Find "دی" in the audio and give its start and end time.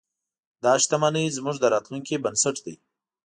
2.65-2.75